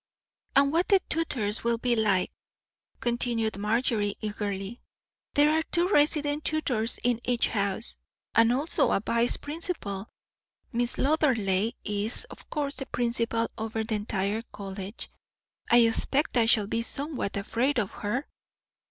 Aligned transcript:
"And 0.55 0.71
what 0.71 0.87
the 0.87 0.99
tutors 1.09 1.63
will 1.63 1.77
be 1.77 1.95
like," 1.95 2.31
continued 3.01 3.59
Marjorie 3.59 4.15
eagerly. 4.19 4.81
"There 5.35 5.51
are 5.51 5.61
two 5.61 5.89
resident 5.89 6.43
tutors 6.43 6.97
in 7.03 7.21
each 7.23 7.49
house, 7.49 7.97
and 8.33 8.51
also 8.51 8.93
a 8.93 8.99
vice 8.99 9.37
principal. 9.37 10.09
Miss 10.71 10.97
Lauderdale 10.97 11.73
is, 11.83 12.23
of 12.31 12.49
course, 12.49 12.77
the 12.77 12.87
principal 12.87 13.51
over 13.59 13.83
the 13.83 13.93
entire 13.93 14.41
college. 14.51 15.11
I 15.69 15.81
expect 15.81 16.35
I 16.35 16.47
shall 16.47 16.65
be 16.65 16.81
somewhat 16.81 17.37
afraid 17.37 17.77
of 17.77 17.91
her." 17.91 18.27